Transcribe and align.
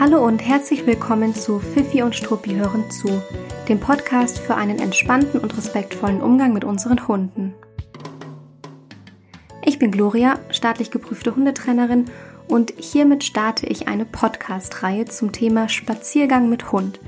Hallo 0.00 0.26
und 0.26 0.40
herzlich 0.40 0.86
willkommen 0.86 1.36
zu 1.36 1.60
Fifi 1.60 2.02
und 2.02 2.16
Struppi 2.16 2.56
hören 2.56 2.90
zu, 2.90 3.22
dem 3.68 3.78
Podcast 3.78 4.40
für 4.40 4.56
einen 4.56 4.80
entspannten 4.80 5.38
und 5.38 5.56
respektvollen 5.56 6.20
Umgang 6.20 6.52
mit 6.52 6.64
unseren 6.64 7.06
Hunden. 7.06 7.54
Ich 9.64 9.78
bin 9.78 9.92
Gloria, 9.92 10.40
staatlich 10.50 10.90
geprüfte 10.90 11.36
Hundetrainerin 11.36 12.06
und 12.48 12.74
hiermit 12.76 13.22
starte 13.22 13.66
ich 13.66 13.86
eine 13.86 14.04
Podcast-Reihe 14.04 15.04
zum 15.04 15.30
Thema 15.30 15.68
Spaziergang 15.68 16.48
mit 16.48 16.72
Hund. 16.72 16.98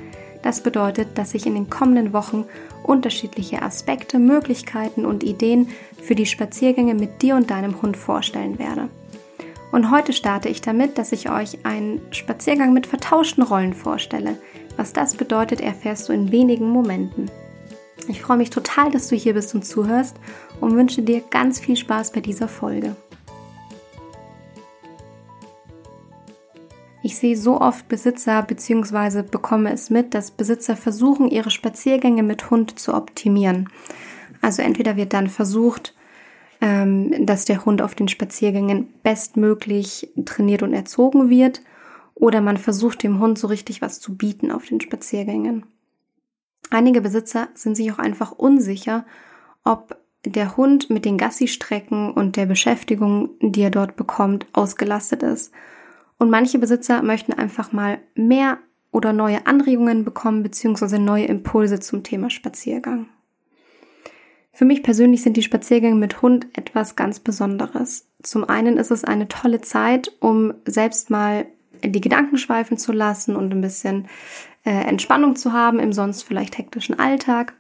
Das 0.43 0.63
bedeutet, 0.63 1.19
dass 1.19 1.35
ich 1.35 1.45
in 1.45 1.55
den 1.55 1.69
kommenden 1.69 2.13
Wochen 2.13 2.45
unterschiedliche 2.85 3.63
Aspekte, 3.63 4.21
Möglichkeiten 4.21 5.05
und 5.05 5.25
Ideen 5.25 5.71
für 6.01 6.15
die 6.15 6.27
Spaziergänge 6.27 6.95
mit 6.95 7.21
dir 7.21 7.35
und 7.35 7.51
deinem 7.51 7.83
Hund 7.83 7.97
vorstellen 7.97 8.61
werde. 8.61 8.89
Und 9.73 9.91
heute 9.91 10.13
starte 10.13 10.49
ich 10.49 10.61
damit, 10.61 10.99
dass 10.99 11.13
ich 11.13 11.31
euch 11.31 11.65
einen 11.65 12.01
Spaziergang 12.11 12.73
mit 12.73 12.87
vertauschten 12.87 13.43
Rollen 13.43 13.75
vorstelle. 13.75 14.39
Was 14.77 14.93
das 14.93 15.15
bedeutet, 15.15 15.61
erfährst 15.61 16.09
du 16.09 16.13
in 16.13 16.33
wenigen 16.33 16.69
Momenten. 16.69 17.31
Ich 18.09 18.23
freue 18.23 18.37
mich 18.37 18.51
total, 18.51 18.91
dass 18.91 19.09
du 19.09 19.17
hier 19.17 19.35
bist 19.35 19.55
und 19.55 19.65
zuhörst 19.65 20.17
und 20.61 20.77
wünsche 20.77 21.03
dir 21.03 21.23
ganz 21.23 21.59
viel 21.59 21.77
Spaß 21.77 22.13
bei 22.13 22.21
dieser 22.21 22.49
Folge. 22.49 22.95
Ich 27.03 27.19
sehe 27.19 27.37
so 27.37 27.61
oft 27.61 27.89
Besitzer 27.89 28.43
bzw. 28.43 29.23
bekomme 29.23 29.73
es 29.73 29.91
mit, 29.91 30.13
dass 30.13 30.33
Besitzer 30.33 30.77
versuchen, 30.77 31.29
ihre 31.29 31.51
Spaziergänge 31.51 32.23
mit 32.23 32.51
Hund 32.51 32.79
zu 32.79 32.95
optimieren. 32.95 33.69
Also 34.43 34.63
entweder 34.63 34.97
wird 34.97 35.13
dann 35.13 35.29
versucht, 35.29 35.95
dass 37.27 37.45
der 37.45 37.65
Hund 37.65 37.83
auf 37.83 37.95
den 37.95 38.09
Spaziergängen 38.09 38.89
bestmöglich 39.03 40.11
trainiert 40.25 40.63
und 40.63 40.73
erzogen 40.73 41.31
wird 41.31 41.61
oder 42.15 42.41
man 42.41 42.57
versucht 42.57 43.03
dem 43.03 43.21
Hund 43.21 43.39
so 43.39 43.47
richtig 43.47 43.83
was 43.83 44.01
zu 44.01 44.17
bieten 44.17 44.51
auf 44.51 44.67
den 44.67 44.81
Spaziergängen. 44.81 45.67
Einige 46.71 47.01
Besitzer 47.01 47.49
sind 47.55 47.77
sich 47.77 47.93
auch 47.93 47.99
einfach 47.99 48.33
unsicher, 48.33 49.05
ob 49.65 49.97
der 50.25 50.57
Hund 50.57 50.91
mit 50.91 51.05
den 51.05 51.19
Gassi-Strecken 51.19 52.11
und 52.11 52.37
der 52.37 52.47
Beschäftigung, 52.47 53.31
die 53.41 53.63
er 53.63 53.71
dort 53.71 53.95
bekommt, 53.95 54.47
ausgelastet 54.53 55.23
ist. 55.23 55.53
Und 56.19 56.31
manche 56.31 56.59
Besitzer 56.59 57.03
möchten 57.03 57.33
einfach 57.33 57.73
mal 57.73 57.99
mehr 58.15 58.59
oder 58.91 59.13
neue 59.13 59.47
Anregungen 59.47 60.05
bekommen 60.05 60.43
bzw. 60.43 60.99
neue 60.99 61.27
Impulse 61.27 61.79
zum 61.79 62.03
Thema 62.03 62.31
Spaziergang. 62.31 63.07
Für 64.57 64.65
mich 64.65 64.83
persönlich 64.83 65.21
sind 65.21 65.37
die 65.37 65.43
Spaziergänge 65.43 65.97
mit 65.97 66.23
Hund 66.23 66.47
etwas 66.55 66.97
ganz 66.97 67.21
Besonderes. 67.21 68.09
Zum 68.23 68.49
einen 68.49 68.79
ist 68.79 68.91
es 68.91 69.05
eine 69.05 69.29
tolle 69.29 69.61
Zeit, 69.61 70.11
um 70.19 70.55
selbst 70.65 71.11
mal 71.11 71.45
die 71.85 72.01
Gedanken 72.01 72.39
schweifen 72.39 72.79
zu 72.79 72.93
lassen 72.93 73.37
und 73.37 73.53
ein 73.53 73.61
bisschen 73.61 74.09
äh, 74.65 74.71
Entspannung 74.71 75.37
zu 75.37 75.53
haben 75.53 75.79
im 75.79 75.93
sonst 75.93 76.23
vielleicht 76.23 76.57
hektischen 76.57 76.99
Alltag. 76.99 77.53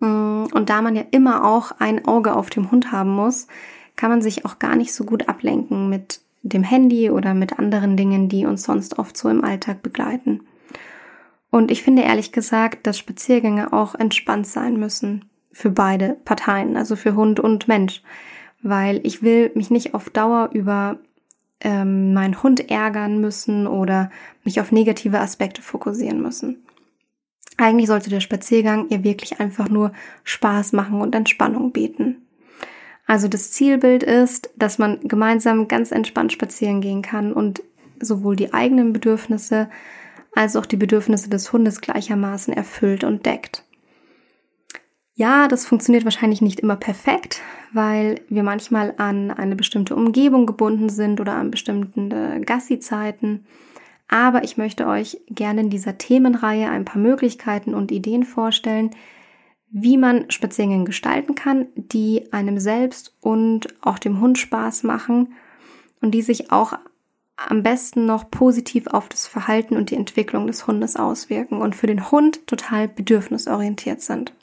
Mm, 0.00 0.44
und 0.54 0.70
da 0.70 0.80
man 0.80 0.96
ja 0.96 1.04
immer 1.10 1.44
auch 1.44 1.72
ein 1.80 2.06
Auge 2.06 2.34
auf 2.34 2.48
dem 2.48 2.70
Hund 2.70 2.92
haben 2.92 3.10
muss, 3.10 3.46
kann 3.94 4.08
man 4.08 4.22
sich 4.22 4.46
auch 4.46 4.58
gar 4.58 4.74
nicht 4.74 4.94
so 4.94 5.04
gut 5.04 5.28
ablenken 5.28 5.90
mit 5.90 6.22
dem 6.42 6.62
Handy 6.62 7.10
oder 7.10 7.34
mit 7.34 7.58
anderen 7.58 7.98
Dingen, 7.98 8.30
die 8.30 8.46
uns 8.46 8.62
sonst 8.62 8.98
oft 8.98 9.18
so 9.18 9.28
im 9.28 9.44
Alltag 9.44 9.82
begleiten. 9.82 10.46
Und 11.50 11.70
ich 11.70 11.82
finde 11.82 12.04
ehrlich 12.04 12.32
gesagt, 12.32 12.86
dass 12.86 12.96
Spaziergänge 12.96 13.74
auch 13.74 13.94
entspannt 13.94 14.46
sein 14.46 14.78
müssen 14.78 15.26
für 15.56 15.70
beide 15.70 16.18
Parteien, 16.26 16.76
also 16.76 16.96
für 16.96 17.14
Hund 17.14 17.40
und 17.40 17.66
Mensch, 17.66 18.02
weil 18.60 19.00
ich 19.04 19.22
will 19.22 19.50
mich 19.54 19.70
nicht 19.70 19.94
auf 19.94 20.10
Dauer 20.10 20.50
über 20.52 20.98
ähm, 21.60 22.12
meinen 22.12 22.42
Hund 22.42 22.68
ärgern 22.70 23.22
müssen 23.22 23.66
oder 23.66 24.10
mich 24.44 24.60
auf 24.60 24.70
negative 24.70 25.18
Aspekte 25.18 25.62
fokussieren 25.62 26.20
müssen. 26.20 26.66
Eigentlich 27.56 27.86
sollte 27.86 28.10
der 28.10 28.20
Spaziergang 28.20 28.90
ihr 28.90 29.02
wirklich 29.02 29.40
einfach 29.40 29.70
nur 29.70 29.92
Spaß 30.24 30.74
machen 30.74 31.00
und 31.00 31.14
Entspannung 31.14 31.72
bieten. 31.72 32.26
Also 33.06 33.26
das 33.26 33.50
Zielbild 33.50 34.02
ist, 34.02 34.50
dass 34.56 34.76
man 34.76 35.00
gemeinsam 35.08 35.68
ganz 35.68 35.90
entspannt 35.90 36.32
spazieren 36.32 36.82
gehen 36.82 37.00
kann 37.00 37.32
und 37.32 37.62
sowohl 37.98 38.36
die 38.36 38.52
eigenen 38.52 38.92
Bedürfnisse 38.92 39.70
als 40.34 40.54
auch 40.54 40.66
die 40.66 40.76
Bedürfnisse 40.76 41.30
des 41.30 41.50
Hundes 41.50 41.80
gleichermaßen 41.80 42.52
erfüllt 42.52 43.04
und 43.04 43.24
deckt. 43.24 43.65
Ja, 45.18 45.48
das 45.48 45.64
funktioniert 45.64 46.04
wahrscheinlich 46.04 46.42
nicht 46.42 46.60
immer 46.60 46.76
perfekt, 46.76 47.40
weil 47.72 48.20
wir 48.28 48.42
manchmal 48.42 48.92
an 48.98 49.30
eine 49.30 49.56
bestimmte 49.56 49.96
Umgebung 49.96 50.44
gebunden 50.44 50.90
sind 50.90 51.20
oder 51.20 51.32
an 51.32 51.50
bestimmte 51.50 52.42
Gassi-Zeiten. 52.42 53.46
Aber 54.08 54.44
ich 54.44 54.58
möchte 54.58 54.86
euch 54.86 55.18
gerne 55.30 55.62
in 55.62 55.70
dieser 55.70 55.96
Themenreihe 55.96 56.68
ein 56.68 56.84
paar 56.84 57.00
Möglichkeiten 57.00 57.72
und 57.72 57.92
Ideen 57.92 58.24
vorstellen, 58.24 58.90
wie 59.70 59.96
man 59.96 60.30
Spaziergänge 60.30 60.84
gestalten 60.84 61.34
kann, 61.34 61.68
die 61.76 62.30
einem 62.34 62.60
selbst 62.60 63.16
und 63.22 63.68
auch 63.80 63.98
dem 63.98 64.20
Hund 64.20 64.36
Spaß 64.36 64.82
machen 64.82 65.32
und 66.02 66.10
die 66.10 66.22
sich 66.22 66.52
auch 66.52 66.74
am 67.36 67.62
besten 67.62 68.04
noch 68.04 68.30
positiv 68.30 68.86
auf 68.86 69.08
das 69.08 69.26
Verhalten 69.26 69.78
und 69.78 69.90
die 69.90 69.96
Entwicklung 69.96 70.46
des 70.46 70.66
Hundes 70.66 70.94
auswirken 70.94 71.62
und 71.62 71.74
für 71.74 71.86
den 71.86 72.10
Hund 72.10 72.46
total 72.46 72.86
bedürfnisorientiert 72.86 74.02
sind. 74.02 74.34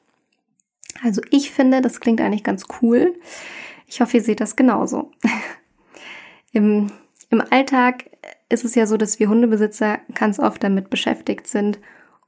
Also 1.01 1.21
ich 1.31 1.51
finde, 1.51 1.81
das 1.81 1.99
klingt 1.99 2.21
eigentlich 2.21 2.43
ganz 2.43 2.65
cool. 2.81 3.15
Ich 3.87 4.01
hoffe, 4.01 4.17
ihr 4.17 4.23
seht 4.23 4.41
das 4.41 4.55
genauso. 4.55 5.11
Im, 6.51 6.91
Im 7.29 7.41
Alltag 7.49 8.05
ist 8.49 8.63
es 8.63 8.75
ja 8.75 8.85
so, 8.85 8.97
dass 8.97 9.19
wir 9.19 9.29
Hundebesitzer 9.29 9.99
ganz 10.13 10.39
oft 10.39 10.63
damit 10.63 10.89
beschäftigt 10.89 11.47
sind, 11.47 11.79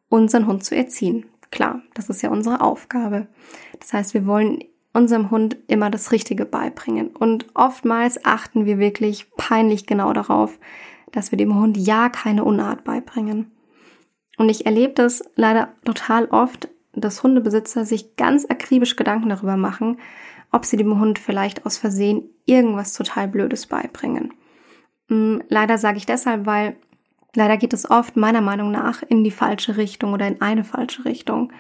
unseren 0.10 0.48
Hund 0.48 0.64
zu 0.64 0.76
erziehen. 0.76 1.26
Klar, 1.52 1.82
das 1.94 2.10
ist 2.10 2.22
ja 2.22 2.30
unsere 2.30 2.62
Aufgabe. 2.62 3.28
Das 3.80 3.94
heißt, 3.94 4.14
wir 4.14 4.26
wollen 4.26 4.64
unserem 4.94 5.30
Hund 5.30 5.58
immer 5.68 5.90
das 5.90 6.12
Richtige 6.12 6.46
beibringen. 6.46 7.10
Und 7.10 7.46
oftmals 7.54 8.24
achten 8.26 8.66
wir 8.66 8.80
wirklich 8.80 9.30
peinlich 9.38 9.86
genau 9.86 10.14
darauf, 10.14 10.58
dass 11.12 11.32
wir 11.32 11.38
dem 11.38 11.56
Hund 11.60 11.78
ja 11.78 12.10
keine 12.10 12.44
Unart 12.44 12.84
beibringen. 12.84 13.52
Und 14.38 14.50
ich 14.50 14.66
erlebe 14.66 14.94
das 14.94 15.24
leider 15.36 15.70
total 15.84 16.26
oft, 16.26 16.70
dass 16.96 17.24
Hundebesitzer 17.24 17.86
sich 17.86 18.16
ganz 18.16 18.46
akribisch 18.50 18.96
Gedanken 18.96 19.30
darüber 19.30 19.58
machen, 19.58 19.98
ob 20.52 20.66
sie 20.66 20.78
dem 20.78 21.00
Hund 21.00 21.20
vielleicht 21.20 21.66
aus 21.66 21.78
Versehen 21.78 22.24
irgendwas 22.46 22.94
total 22.94 23.28
Blödes 23.28 23.68
beibringen. 23.68 24.34
Mm, 25.08 25.38
leider 25.50 25.78
sage 25.78 25.98
ich 25.98 26.06
deshalb, 26.06 26.46
weil 26.46 26.76
leider 27.36 27.58
geht 27.58 27.74
es 27.74 27.90
oft 27.90 28.16
meiner 28.16 28.42
Meinung 28.42 28.72
nach 28.72 29.04
in 29.04 29.24
die 29.24 29.32
falsche 29.32 29.78
Richtung 29.78 30.14
oder 30.14 30.28
in 30.28 30.42
eine 30.42 30.64
falsche 30.64 31.06
Richtung, 31.06 31.52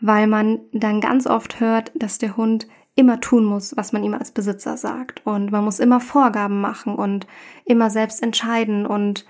weil 0.00 0.26
man 0.26 0.60
dann 0.72 1.00
ganz 1.00 1.26
oft 1.26 1.60
hört, 1.60 1.90
dass 1.94 2.18
der 2.18 2.36
Hund 2.36 2.68
immer 2.94 3.20
tun 3.20 3.44
muss, 3.44 3.76
was 3.76 3.92
man 3.92 4.02
ihm 4.02 4.14
als 4.14 4.32
Besitzer 4.32 4.76
sagt 4.76 5.24
und 5.24 5.52
man 5.52 5.64
muss 5.64 5.78
immer 5.78 6.00
Vorgaben 6.00 6.60
machen 6.60 6.96
und 6.96 7.26
immer 7.64 7.90
selbst 7.90 8.22
entscheiden 8.22 8.86
und 8.86 9.24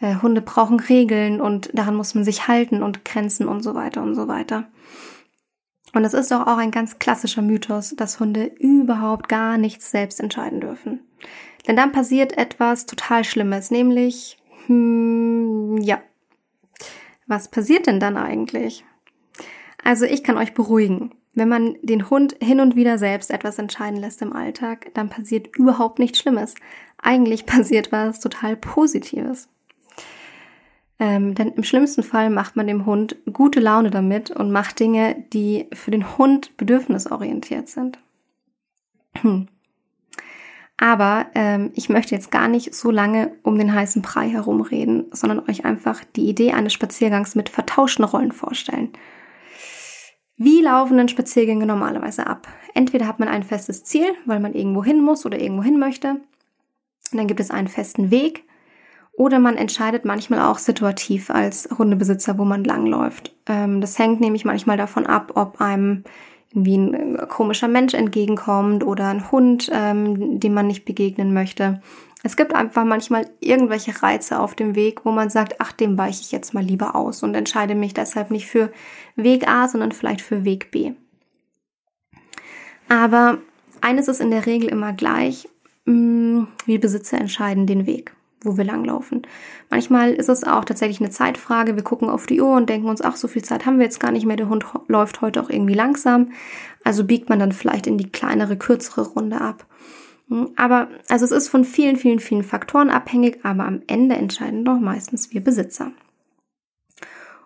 äh, 0.00 0.16
Hunde 0.16 0.42
brauchen 0.42 0.80
Regeln 0.80 1.40
und 1.40 1.70
daran 1.72 1.96
muss 1.96 2.14
man 2.14 2.24
sich 2.24 2.48
halten 2.48 2.82
und 2.82 3.04
Grenzen 3.04 3.48
und 3.48 3.62
so 3.62 3.74
weiter 3.74 4.02
und 4.02 4.14
so 4.14 4.28
weiter. 4.28 4.68
Und 5.94 6.04
es 6.04 6.14
ist 6.14 6.30
doch 6.30 6.46
auch 6.46 6.56
ein 6.56 6.70
ganz 6.70 6.98
klassischer 6.98 7.42
Mythos, 7.42 7.94
dass 7.96 8.18
Hunde 8.18 8.44
überhaupt 8.58 9.28
gar 9.28 9.58
nichts 9.58 9.90
selbst 9.90 10.20
entscheiden 10.20 10.60
dürfen. 10.60 11.00
Denn 11.66 11.76
dann 11.76 11.92
passiert 11.92 12.36
etwas 12.38 12.86
total 12.86 13.24
Schlimmes, 13.24 13.70
nämlich, 13.70 14.38
hm, 14.66 15.76
ja. 15.78 16.02
Was 17.26 17.48
passiert 17.48 17.86
denn 17.86 18.00
dann 18.00 18.16
eigentlich? 18.16 18.84
Also 19.82 20.04
ich 20.04 20.24
kann 20.24 20.38
euch 20.38 20.54
beruhigen. 20.54 21.12
Wenn 21.34 21.48
man 21.48 21.76
den 21.82 22.10
Hund 22.10 22.36
hin 22.42 22.60
und 22.60 22.76
wieder 22.76 22.98
selbst 22.98 23.30
etwas 23.30 23.58
entscheiden 23.58 23.98
lässt 23.98 24.20
im 24.22 24.34
Alltag, 24.34 24.90
dann 24.94 25.08
passiert 25.08 25.56
überhaupt 25.56 25.98
nichts 25.98 26.18
Schlimmes. 26.18 26.54
Eigentlich 26.98 27.46
passiert 27.46 27.92
was 27.92 28.20
total 28.20 28.56
Positives. 28.56 29.48
Ähm, 31.02 31.34
denn 31.34 31.48
im 31.54 31.64
schlimmsten 31.64 32.04
Fall 32.04 32.30
macht 32.30 32.54
man 32.54 32.68
dem 32.68 32.86
Hund 32.86 33.16
gute 33.32 33.58
Laune 33.58 33.90
damit 33.90 34.30
und 34.30 34.52
macht 34.52 34.78
Dinge, 34.78 35.16
die 35.32 35.66
für 35.72 35.90
den 35.90 36.16
Hund 36.16 36.56
bedürfnisorientiert 36.56 37.68
sind. 37.68 37.98
Aber 40.76 41.26
ähm, 41.34 41.72
ich 41.74 41.88
möchte 41.88 42.14
jetzt 42.14 42.30
gar 42.30 42.46
nicht 42.46 42.72
so 42.72 42.92
lange 42.92 43.32
um 43.42 43.58
den 43.58 43.74
heißen 43.74 44.00
Brei 44.00 44.28
herumreden, 44.28 45.06
sondern 45.10 45.40
euch 45.48 45.64
einfach 45.64 46.04
die 46.14 46.28
Idee 46.28 46.52
eines 46.52 46.72
Spaziergangs 46.72 47.34
mit 47.34 47.48
vertauschten 47.48 48.04
Rollen 48.04 48.30
vorstellen. 48.30 48.90
Wie 50.36 50.60
laufen 50.60 50.98
denn 50.98 51.08
Spaziergänge 51.08 51.66
normalerweise 51.66 52.28
ab? 52.28 52.46
Entweder 52.74 53.08
hat 53.08 53.18
man 53.18 53.28
ein 53.28 53.42
festes 53.42 53.82
Ziel, 53.82 54.06
weil 54.24 54.38
man 54.38 54.54
irgendwo 54.54 54.84
hin 54.84 55.02
muss 55.02 55.26
oder 55.26 55.40
irgendwo 55.40 55.64
hin 55.64 55.80
möchte. 55.80 56.10
Und 57.10 57.18
dann 57.18 57.26
gibt 57.26 57.40
es 57.40 57.50
einen 57.50 57.68
festen 57.68 58.12
Weg, 58.12 58.44
oder 59.12 59.38
man 59.38 59.56
entscheidet 59.56 60.04
manchmal 60.04 60.40
auch 60.40 60.58
situativ 60.58 61.30
als 61.30 61.68
Hundebesitzer, 61.76 62.38
wo 62.38 62.44
man 62.44 62.64
langläuft. 62.64 63.34
Ähm, 63.46 63.80
das 63.80 63.98
hängt 63.98 64.20
nämlich 64.20 64.44
manchmal 64.44 64.76
davon 64.76 65.06
ab, 65.06 65.32
ob 65.34 65.60
einem 65.60 66.04
wie 66.54 66.76
ein 66.76 67.28
komischer 67.28 67.68
Mensch 67.68 67.94
entgegenkommt 67.94 68.84
oder 68.84 69.08
ein 69.08 69.30
Hund, 69.30 69.70
ähm, 69.72 70.38
dem 70.38 70.54
man 70.54 70.66
nicht 70.66 70.84
begegnen 70.84 71.32
möchte. 71.32 71.80
Es 72.22 72.36
gibt 72.36 72.54
einfach 72.54 72.84
manchmal 72.84 73.26
irgendwelche 73.40 74.02
Reize 74.02 74.38
auf 74.38 74.54
dem 74.54 74.74
Weg, 74.74 75.04
wo 75.04 75.10
man 75.10 75.28
sagt, 75.28 75.56
ach, 75.60 75.72
dem 75.72 75.98
weiche 75.98 76.20
ich 76.20 76.30
jetzt 76.30 76.54
mal 76.54 76.62
lieber 76.62 76.94
aus 76.94 77.22
und 77.22 77.34
entscheide 77.34 77.74
mich 77.74 77.94
deshalb 77.94 78.30
nicht 78.30 78.46
für 78.46 78.70
Weg 79.16 79.48
A, 79.48 79.66
sondern 79.66 79.92
vielleicht 79.92 80.20
für 80.20 80.44
Weg 80.44 80.70
B. 80.70 80.92
Aber 82.88 83.38
eines 83.80 84.08
ist 84.08 84.20
in 84.20 84.30
der 84.30 84.46
Regel 84.46 84.68
immer 84.68 84.92
gleich, 84.92 85.48
mm, 85.86 86.44
wir 86.66 86.80
Besitzer 86.80 87.18
entscheiden 87.18 87.66
den 87.66 87.86
Weg 87.86 88.12
wo 88.44 88.56
wir 88.56 88.64
langlaufen. 88.64 89.22
Manchmal 89.70 90.12
ist 90.12 90.28
es 90.28 90.44
auch 90.44 90.64
tatsächlich 90.64 91.00
eine 91.00 91.10
Zeitfrage. 91.10 91.76
Wir 91.76 91.82
gucken 91.82 92.08
auf 92.08 92.26
die 92.26 92.40
Uhr 92.40 92.56
und 92.56 92.68
denken 92.68 92.88
uns, 92.88 93.02
ach, 93.02 93.16
so 93.16 93.28
viel 93.28 93.42
Zeit 93.42 93.66
haben 93.66 93.78
wir 93.78 93.84
jetzt 93.84 94.00
gar 94.00 94.12
nicht 94.12 94.26
mehr. 94.26 94.36
Der 94.36 94.48
Hund 94.48 94.64
läuft 94.88 95.20
heute 95.20 95.42
auch 95.42 95.50
irgendwie 95.50 95.74
langsam. 95.74 96.32
Also 96.84 97.04
biegt 97.04 97.28
man 97.28 97.38
dann 97.38 97.52
vielleicht 97.52 97.86
in 97.86 97.98
die 97.98 98.10
kleinere, 98.10 98.56
kürzere 98.56 99.06
Runde 99.08 99.40
ab. 99.40 99.66
Hm, 100.28 100.50
aber, 100.56 100.88
also 101.08 101.24
es 101.24 101.30
ist 101.30 101.48
von 101.48 101.64
vielen, 101.64 101.96
vielen, 101.96 102.20
vielen 102.20 102.42
Faktoren 102.42 102.90
abhängig, 102.90 103.40
aber 103.44 103.64
am 103.64 103.82
Ende 103.86 104.16
entscheiden 104.16 104.64
doch 104.64 104.78
meistens 104.78 105.32
wir 105.32 105.42
Besitzer. 105.42 105.92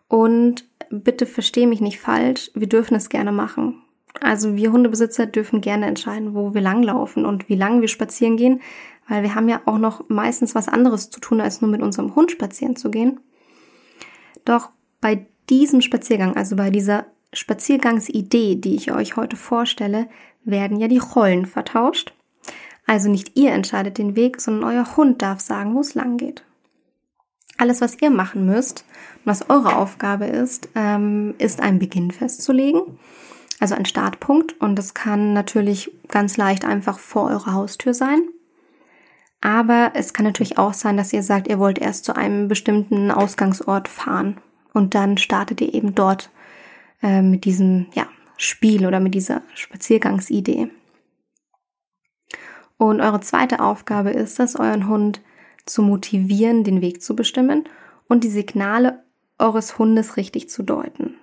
Und 0.09 0.69
bitte 0.91 1.27
verstehe 1.27 1.67
mich 1.67 1.81
nicht 1.81 1.99
falsch, 1.99 2.51
wir 2.55 2.69
dürfen 2.69 2.95
es 2.95 3.09
gerne 3.09 3.33
machen. 3.33 3.83
Also 4.21 4.57
wir 4.57 4.73
Hundebesitzer 4.73 5.27
dürfen 5.27 5.61
gerne 5.61 5.87
entscheiden, 5.87 6.35
wo 6.35 6.55
wir 6.55 6.61
langlaufen 6.61 7.27
und 7.27 7.49
wie 7.49 7.57
lange 7.57 7.81
wir 7.83 7.89
spazieren 7.89 8.37
gehen, 8.37 8.61
weil 9.09 9.23
wir 9.23 9.35
haben 9.35 9.49
ja 9.49 9.61
auch 9.67 9.79
noch 9.79 10.09
meistens 10.09 10.55
was 10.55 10.69
anderes 10.69 11.11
zu 11.11 11.21
tun, 11.21 11.41
als 11.41 11.61
nur 11.61 11.71
mit 11.71 11.83
unserem 11.83 12.15
Hund 12.15 12.31
spazieren 12.31 12.77
zu 12.77 12.91
gehen. 12.91 13.21
Doch 14.45 14.71
bei 15.01 15.27
diesem 15.49 15.81
Spaziergang, 15.81 16.37
also 16.37 16.57
bei 16.57 16.71
dieser 16.71 17.07
Spaziergangsidee, 17.33 18.57
die 18.57 18.75
ich 18.75 18.93
euch 18.93 19.17
heute 19.17 19.37
vorstelle, 19.37 20.09
werden 20.45 20.79
ja 20.79 20.89
die 20.89 20.99
Rollen 20.99 21.47
vertauscht. 21.47 22.13
Also 22.87 23.11
nicht 23.11 23.37
ihr 23.37 23.53
entscheidet 23.53 23.99
den 23.99 24.17
Weg, 24.17 24.41
sondern 24.41 24.71
euer 24.71 24.97
Hund 24.97 25.21
darf 25.23 25.41
sagen, 25.41 25.75
wo 25.75 25.81
es 25.81 25.95
lang 25.95 26.17
geht. 26.17 26.45
Alles, 27.59 27.81
was 27.81 28.01
ihr 28.01 28.11
machen 28.11 28.47
müsst, 28.47 28.85
was 29.25 29.49
eure 29.51 29.77
Aufgabe 29.77 30.27
ist, 30.27 30.69
ähm, 30.75 31.35
ist 31.39 31.61
einen 31.61 31.79
Beginn 31.79 32.11
festzulegen, 32.11 32.99
also 33.59 33.75
ein 33.75 33.87
Startpunkt. 33.87 34.61
Und 34.61 34.77
das 34.77 34.95
kann 34.95 35.33
natürlich 35.33 35.91
ganz 36.09 36.37
leicht 36.37 36.65
einfach 36.65 36.99
vor 36.99 37.31
eurer 37.31 37.55
Haustür 37.55 37.95
sein. 37.95 38.21
Aber 39.47 39.93
es 39.95 40.13
kann 40.13 40.25
natürlich 40.25 40.59
auch 40.59 40.75
sein, 40.75 40.97
dass 40.97 41.13
ihr 41.13 41.23
sagt, 41.23 41.47
ihr 41.47 41.61
wollt 41.61 41.79
erst 41.79 42.05
zu 42.05 42.17
einem 42.17 42.49
bestimmten 42.49 43.13
Ausgangsort 43.13 43.87
fahren 43.87 44.39
und 44.73 44.97
dann 44.97 45.19
startet 45.19 45.61
ihr 45.61 45.73
eben 45.73 45.95
dort 45.95 46.33
äh, 47.01 47.23
mit 47.23 47.45
diesem 47.45 47.87
ja, 47.95 48.09
Spiel 48.37 48.85
oder 48.89 48.99
mit 48.99 49.15
dieser 49.15 49.43
Spaziergangsidee. 49.55 50.69
Und 52.77 53.01
eure 53.01 53.21
zweite 53.21 53.61
Aufgabe 53.61 54.11
ist 54.11 54.41
es, 54.41 54.59
euren 54.59 54.89
Hund 54.89 55.21
zu 55.65 55.81
motivieren, 55.81 56.65
den 56.65 56.81
Weg 56.81 57.01
zu 57.01 57.15
bestimmen 57.15 57.69
und 58.09 58.25
die 58.25 58.31
Signale 58.31 59.05
eures 59.39 59.79
Hundes 59.79 60.17
richtig 60.17 60.51
zu 60.51 60.65
deuten. 60.65 61.15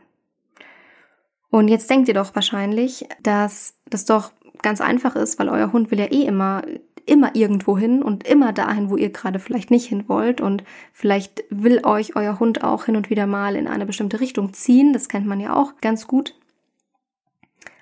Und 1.49 1.67
jetzt 1.67 1.89
denkt 1.89 2.07
ihr 2.07 2.13
doch 2.13 2.33
wahrscheinlich, 2.35 3.05
dass 3.21 3.73
das 3.89 4.05
doch 4.05 4.31
ganz 4.61 4.79
einfach 4.79 5.17
ist, 5.17 5.39
weil 5.39 5.49
euer 5.49 5.73
Hund 5.73 5.91
will 5.91 5.99
ja 5.99 6.05
eh 6.05 6.23
immer 6.23 6.63
immer 7.05 7.35
irgendwo 7.35 7.77
hin 7.77 8.01
und 8.01 8.25
immer 8.25 8.53
dahin, 8.53 8.89
wo 8.89 8.97
ihr 8.97 9.09
gerade 9.09 9.39
vielleicht 9.39 9.71
nicht 9.71 9.87
hin 9.87 10.05
wollt. 10.07 10.41
Und 10.41 10.63
vielleicht 10.91 11.43
will 11.49 11.81
euch 11.85 12.15
euer 12.15 12.39
Hund 12.39 12.63
auch 12.63 12.85
hin 12.85 12.95
und 12.95 13.09
wieder 13.09 13.27
mal 13.27 13.55
in 13.55 13.67
eine 13.67 13.85
bestimmte 13.85 14.19
Richtung 14.19 14.53
ziehen. 14.53 14.93
Das 14.93 15.09
kennt 15.09 15.25
man 15.25 15.39
ja 15.39 15.55
auch 15.55 15.73
ganz 15.81 16.07
gut. 16.07 16.35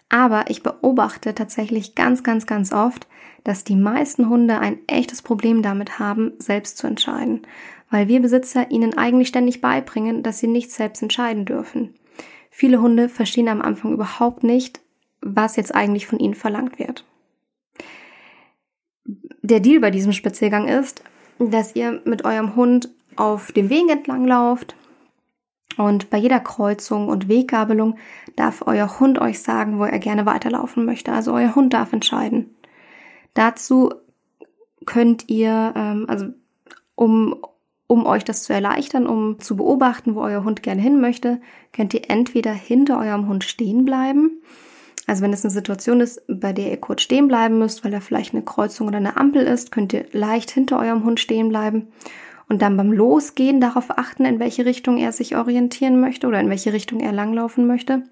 Aber 0.09 0.49
ich 0.49 0.63
beobachte 0.63 1.33
tatsächlich 1.33 1.95
ganz, 1.95 2.23
ganz, 2.23 2.45
ganz 2.45 2.73
oft, 2.73 3.07
dass 3.43 3.63
die 3.63 3.75
meisten 3.75 4.27
Hunde 4.27 4.59
ein 4.59 4.79
echtes 4.87 5.21
Problem 5.21 5.61
damit 5.61 5.99
haben, 5.99 6.33
selbst 6.37 6.77
zu 6.77 6.87
entscheiden. 6.87 7.41
Weil 7.89 8.07
wir 8.07 8.21
Besitzer 8.21 8.71
ihnen 8.71 8.97
eigentlich 8.97 9.29
ständig 9.29 9.61
beibringen, 9.61 10.23
dass 10.23 10.39
sie 10.39 10.47
nicht 10.47 10.71
selbst 10.71 11.01
entscheiden 11.01 11.45
dürfen. 11.45 11.95
Viele 12.49 12.81
Hunde 12.81 13.07
verstehen 13.07 13.47
am 13.47 13.61
Anfang 13.61 13.93
überhaupt 13.93 14.43
nicht, 14.43 14.81
was 15.21 15.55
jetzt 15.55 15.73
eigentlich 15.73 16.07
von 16.07 16.19
ihnen 16.19 16.35
verlangt 16.35 16.79
wird 16.79 17.05
der 19.41 19.59
Deal 19.59 19.79
bei 19.79 19.91
diesem 19.91 20.13
Spaziergang 20.13 20.67
ist, 20.67 21.03
dass 21.39 21.75
ihr 21.75 22.01
mit 22.05 22.25
eurem 22.25 22.55
Hund 22.55 22.89
auf 23.15 23.51
dem 23.51 23.69
Weg 23.69 23.89
entlang 23.89 24.25
lauft 24.25 24.75
und 25.77 26.09
bei 26.09 26.17
jeder 26.17 26.39
Kreuzung 26.39 27.07
und 27.07 27.27
Weggabelung 27.27 27.97
darf 28.35 28.63
euer 28.65 28.99
Hund 28.99 29.19
euch 29.19 29.41
sagen, 29.41 29.79
wo 29.79 29.85
er 29.85 29.99
gerne 29.99 30.25
weiterlaufen 30.25 30.85
möchte. 30.85 31.11
Also 31.11 31.33
euer 31.33 31.55
Hund 31.55 31.73
darf 31.73 31.93
entscheiden. 31.93 32.55
Dazu 33.33 33.93
könnt 34.85 35.29
ihr, 35.29 35.73
ähm, 35.75 36.05
also 36.07 36.27
um, 36.95 37.35
um 37.87 38.05
euch 38.05 38.23
das 38.23 38.43
zu 38.43 38.53
erleichtern, 38.53 39.07
um 39.07 39.39
zu 39.39 39.55
beobachten, 39.55 40.15
wo 40.15 40.21
euer 40.21 40.43
Hund 40.43 40.61
gerne 40.61 40.81
hin 40.81 40.99
möchte, 40.99 41.41
könnt 41.71 41.93
ihr 41.93 42.09
entweder 42.09 42.51
hinter 42.51 42.99
eurem 42.99 43.27
Hund 43.27 43.43
stehen 43.43 43.85
bleiben 43.85 44.41
also 45.07 45.23
wenn 45.23 45.33
es 45.33 45.43
eine 45.43 45.51
Situation 45.51 45.99
ist, 45.99 46.21
bei 46.27 46.53
der 46.53 46.69
ihr 46.69 46.77
kurz 46.77 47.01
stehen 47.01 47.27
bleiben 47.27 47.57
müsst, 47.57 47.83
weil 47.83 47.91
da 47.91 47.99
vielleicht 47.99 48.33
eine 48.33 48.43
Kreuzung 48.43 48.87
oder 48.87 48.97
eine 48.97 49.17
Ampel 49.17 49.43
ist, 49.43 49.71
könnt 49.71 49.93
ihr 49.93 50.05
leicht 50.11 50.51
hinter 50.51 50.79
eurem 50.79 51.03
Hund 51.03 51.19
stehen 51.19 51.49
bleiben 51.49 51.87
und 52.47 52.61
dann 52.61 52.77
beim 52.77 52.91
Losgehen 52.91 53.61
darauf 53.61 53.97
achten, 53.97 54.25
in 54.25 54.39
welche 54.39 54.65
Richtung 54.65 54.97
er 54.97 55.11
sich 55.11 55.37
orientieren 55.37 55.99
möchte 55.99 56.27
oder 56.27 56.39
in 56.39 56.49
welche 56.49 56.73
Richtung 56.73 56.99
er 56.99 57.13
langlaufen 57.13 57.65
möchte. 57.65 58.03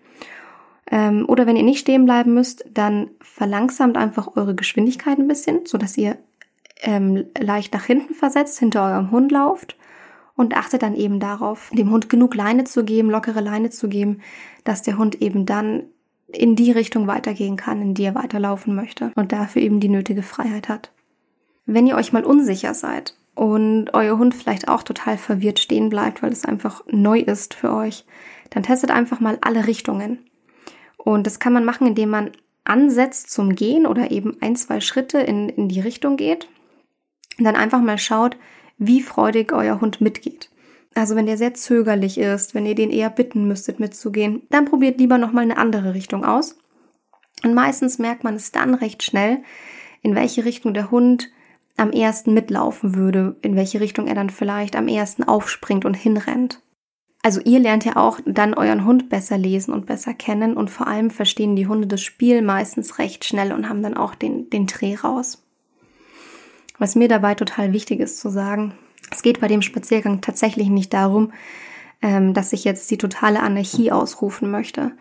Ähm, 0.90 1.26
oder 1.28 1.46
wenn 1.46 1.56
ihr 1.56 1.64
nicht 1.64 1.80
stehen 1.80 2.06
bleiben 2.06 2.34
müsst, 2.34 2.66
dann 2.74 3.10
verlangsamt 3.22 3.98
einfach 3.98 4.36
eure 4.36 4.56
Geschwindigkeit 4.56 5.20
ein 5.20 5.28
bisschen, 5.28 5.66
so 5.66 5.78
dass 5.78 5.98
ihr 5.98 6.18
ähm, 6.82 7.26
leicht 7.38 7.74
nach 7.74 7.84
hinten 7.84 8.14
versetzt, 8.14 8.60
hinter 8.60 8.86
eurem 8.86 9.12
Hund 9.12 9.32
lauft 9.32 9.76
und 10.36 10.56
achtet 10.56 10.82
dann 10.82 10.96
eben 10.96 11.20
darauf, 11.20 11.70
dem 11.74 11.92
Hund 11.92 12.10
genug 12.10 12.34
Leine 12.34 12.64
zu 12.64 12.86
geben, 12.86 13.10
lockere 13.10 13.42
Leine 13.42 13.70
zu 13.70 13.90
geben, 13.90 14.22
dass 14.64 14.82
der 14.82 14.98
Hund 14.98 15.22
eben 15.22 15.46
dann 15.46 15.84
in 16.32 16.56
die 16.56 16.72
Richtung 16.72 17.08
weitergehen 17.08 17.58
kann, 17.58 17.82
in 17.82 17.94
die 17.94 18.04
er 18.04 18.16
weiterlaufen 18.16 18.76
möchte 18.76 19.12
und 19.16 19.32
dafür 19.32 19.62
eben 19.62 19.80
die 19.80 19.90
nötige 19.90 20.24
Freiheit 20.24 20.70
hat. 20.70 20.92
Wenn 21.66 21.88
ihr 21.88 21.96
euch 21.96 22.14
mal 22.14 22.24
unsicher 22.24 22.74
seid 22.74 23.16
und 23.36 23.94
euer 23.94 24.18
Hund 24.18 24.36
vielleicht 24.36 24.68
auch 24.68 24.84
total 24.84 25.18
verwirrt 25.18 25.60
stehen 25.60 25.90
bleibt, 25.90 26.22
weil 26.22 26.32
es 26.32 26.46
einfach 26.46 26.84
neu 26.88 27.20
ist 27.20 27.54
für 27.54 27.74
euch, 27.74 28.06
dann 28.50 28.64
testet 28.64 28.92
einfach 28.92 29.20
mal 29.20 29.38
alle 29.42 29.68
Richtungen. 29.68 30.20
Und 30.98 31.26
das 31.26 31.40
kann 31.40 31.54
man 31.54 31.66
machen, 31.66 31.88
indem 31.88 32.10
man 32.10 32.32
ansetzt 32.64 33.32
zum 33.32 33.56
Gehen 33.56 33.88
oder 33.88 34.12
eben 34.12 34.38
ein, 34.42 34.56
zwei 34.56 34.82
Schritte 34.82 35.20
in, 35.20 35.50
in 35.50 35.70
die 35.70 35.80
Richtung 35.80 36.18
geht. 36.18 36.48
Und 37.38 37.46
dann 37.46 37.56
einfach 37.56 37.82
mal 37.82 37.98
schaut, 37.98 38.38
wie 38.78 39.02
freudig 39.02 39.54
euer 39.54 39.82
Hund 39.82 40.02
mitgeht. 40.02 40.50
Also 40.96 41.16
wenn 41.16 41.28
der 41.28 41.38
sehr 41.38 41.54
zögerlich 41.54 42.18
ist, 42.18 42.56
wenn 42.56 42.66
ihr 42.66 42.76
den 42.76 42.92
eher 42.92 43.10
bitten 43.10 43.48
müsstet 43.48 43.80
mitzugehen, 43.80 44.44
dann 44.50 44.66
probiert 44.66 45.00
lieber 45.00 45.18
nochmal 45.18 45.44
eine 45.44 45.58
andere 45.58 45.94
Richtung 45.94 46.26
aus. 46.26 46.58
Und 47.44 47.54
meistens 47.54 48.00
merkt 48.00 48.24
man 48.24 48.36
es 48.36 48.52
dann 48.52 48.74
recht 48.74 49.04
schnell, 49.04 49.44
in 50.02 50.16
welche 50.16 50.46
Richtung 50.46 50.74
der 50.74 50.92
Hund 50.92 51.30
am 51.78 51.92
ersten 51.92 52.34
mitlaufen 52.34 52.96
würde, 52.96 53.38
in 53.42 53.56
welche 53.56 53.80
Richtung 53.80 54.08
er 54.08 54.16
dann 54.16 54.30
vielleicht 54.30 54.76
am 54.76 54.88
ersten 54.88 55.24
aufspringt 55.24 55.86
und 55.86 55.94
hinrennt. 55.94 56.62
Also 57.22 57.42
ihr 57.42 57.60
lernt 57.60 57.86
ja 57.86 57.98
auch 57.98 58.20
dann 58.26 58.54
euren 58.54 58.86
Hund 58.86 59.10
besser 59.10 59.38
lesen 59.38 59.74
und 59.74 59.86
besser 59.86 60.14
kennen 60.14 60.56
und 60.56 60.70
vor 60.70 60.88
allem 60.88 61.10
verstehen 61.10 61.56
die 61.56 61.68
Hunde 61.68 61.88
das 61.88 62.02
Spiel 62.02 62.42
meistens 62.42 62.98
recht 62.98 63.26
schnell 63.26 63.52
und 63.52 63.68
haben 63.68 63.84
dann 63.84 63.98
auch 63.98 64.16
den, 64.16 64.50
den 64.50 64.68
Dreh 64.68 64.96
raus. 64.96 65.44
Was 66.78 66.96
mir 66.96 67.10
dabei 67.10 67.36
total 67.36 67.74
wichtig 67.74 68.00
ist 68.00 68.20
zu 68.20 68.30
sagen, 68.30 68.74
es 69.12 69.22
geht 69.22 69.40
bei 69.40 69.48
dem 69.48 69.62
Spaziergang 69.62 70.22
tatsächlich 70.22 70.70
nicht 70.70 70.94
darum, 70.94 71.32
ähm, 72.02 72.34
dass 72.34 72.54
ich 72.54 72.64
jetzt 72.64 72.90
die 72.92 72.98
totale 72.98 73.42
Anarchie 73.42 73.92
ausrufen 73.92 74.52
möchte. 74.52 74.92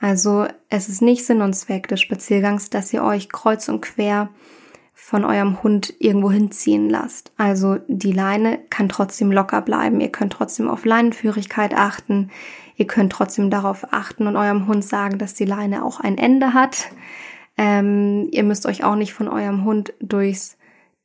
Also 0.00 0.46
es 0.68 0.88
ist 0.88 1.02
nicht 1.02 1.24
Sinn 1.26 1.42
und 1.42 1.54
Zweck 1.54 1.88
des 1.88 2.00
Spaziergangs, 2.00 2.70
dass 2.70 2.92
ihr 2.92 3.02
euch 3.02 3.28
kreuz 3.28 3.68
und 3.68 3.80
quer 3.80 4.28
von 4.94 5.24
eurem 5.24 5.62
Hund 5.62 5.94
irgendwo 6.00 6.30
hinziehen 6.30 6.90
lasst. 6.90 7.32
Also 7.36 7.78
die 7.88 8.12
Leine 8.12 8.58
kann 8.68 8.88
trotzdem 8.88 9.32
locker 9.32 9.62
bleiben. 9.62 10.00
Ihr 10.00 10.12
könnt 10.12 10.34
trotzdem 10.34 10.68
auf 10.68 10.84
Leinenführigkeit 10.84 11.74
achten. 11.74 12.30
Ihr 12.76 12.86
könnt 12.86 13.12
trotzdem 13.12 13.48
darauf 13.48 13.92
achten 13.92 14.26
und 14.26 14.36
eurem 14.36 14.66
Hund 14.66 14.84
sagen, 14.84 15.18
dass 15.18 15.34
die 15.34 15.46
Leine 15.46 15.84
auch 15.84 16.00
ein 16.00 16.18
Ende 16.18 16.52
hat. 16.52 16.90
Ähm, 17.56 18.28
ihr 18.30 18.44
müsst 18.44 18.66
euch 18.66 18.84
auch 18.84 18.96
nicht 18.96 19.14
von 19.14 19.28
eurem 19.28 19.64
Hund 19.64 19.94
durchs 20.00 20.57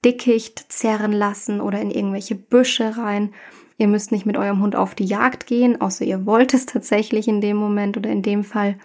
Dickicht 0.04 0.72
zerren 0.72 1.12
lassen 1.12 1.62
oder 1.62 1.80
in 1.82 1.92
irgendwelche 1.92 2.36
Büsche 2.36 2.98
rein. 2.98 3.34
Ihr 3.78 3.88
müsst 3.88 4.12
nicht 4.12 4.26
mit 4.26 4.38
eurem 4.38 4.62
Hund 4.62 4.76
auf 4.76 4.96
die 4.96 5.06
Jagd 5.06 5.48
gehen, 5.48 5.82
außer 5.82 6.06
ihr 6.06 6.26
wollt 6.26 6.54
es 6.54 6.66
tatsächlich 6.66 7.28
in 7.28 7.42
dem 7.42 7.58
Moment 7.58 7.98
oder 7.98 8.10
in 8.10 8.22
dem 8.22 8.44
Fall. 8.44 8.78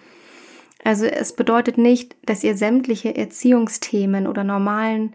Also 0.83 1.05
es 1.05 1.33
bedeutet 1.33 1.77
nicht, 1.77 2.15
dass 2.25 2.43
ihr 2.43 2.55
sämtliche 2.55 3.15
Erziehungsthemen 3.15 4.27
oder 4.27 4.43
normalen 4.43 5.13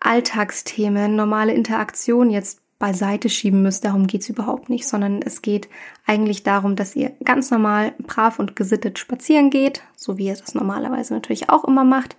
Alltagsthemen, 0.00 1.16
normale 1.16 1.52
Interaktion 1.52 2.30
jetzt 2.30 2.60
beiseite 2.78 3.28
schieben 3.28 3.62
müsst. 3.62 3.84
Darum 3.84 4.06
geht's 4.06 4.28
überhaupt 4.28 4.70
nicht, 4.70 4.88
sondern 4.88 5.20
es 5.22 5.42
geht 5.42 5.68
eigentlich 6.06 6.42
darum, 6.42 6.76
dass 6.76 6.96
ihr 6.96 7.12
ganz 7.24 7.50
normal 7.50 7.92
brav 7.98 8.38
und 8.38 8.56
gesittet 8.56 8.98
spazieren 8.98 9.50
geht, 9.50 9.82
so 9.96 10.18
wie 10.18 10.26
ihr 10.26 10.36
das 10.36 10.54
normalerweise 10.54 11.14
natürlich 11.14 11.50
auch 11.50 11.64
immer 11.64 11.84
macht, 11.84 12.16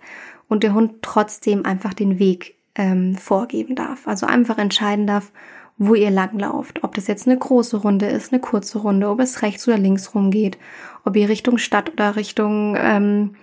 und 0.48 0.62
der 0.62 0.74
Hund 0.74 1.02
trotzdem 1.02 1.64
einfach 1.64 1.94
den 1.94 2.18
Weg 2.18 2.56
ähm, 2.74 3.16
vorgeben 3.16 3.74
darf. 3.74 4.06
Also 4.06 4.26
einfach 4.26 4.58
entscheiden 4.58 5.06
darf, 5.06 5.32
wo 5.78 5.94
ihr 5.94 6.10
langlauft. 6.10 6.84
Ob 6.84 6.94
das 6.94 7.06
jetzt 7.06 7.26
eine 7.26 7.38
große 7.38 7.78
Runde 7.78 8.06
ist, 8.06 8.32
eine 8.32 8.40
kurze 8.40 8.78
Runde, 8.78 9.08
ob 9.08 9.20
es 9.20 9.42
rechts 9.42 9.66
oder 9.66 9.78
links 9.78 10.14
rumgeht, 10.14 10.58
ob 11.04 11.16
ihr 11.16 11.28
Richtung 11.28 11.58
Stadt 11.58 11.92
oder 11.92 12.16
Richtung 12.16 12.76
ähm, 12.78 13.36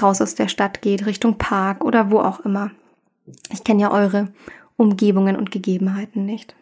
raus 0.00 0.20
aus 0.20 0.34
der 0.34 0.48
Stadt 0.48 0.82
geht, 0.82 1.06
Richtung 1.06 1.38
Park 1.38 1.84
oder 1.84 2.10
wo 2.10 2.20
auch 2.20 2.40
immer. 2.40 2.70
Ich 3.50 3.64
kenne 3.64 3.82
ja 3.82 3.90
eure 3.90 4.32
Umgebungen 4.76 5.36
und 5.36 5.50
Gegebenheiten 5.50 6.24
nicht. 6.24 6.54